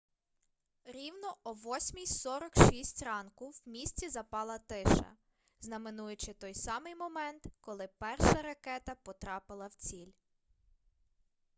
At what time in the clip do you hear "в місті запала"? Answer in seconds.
3.49-4.57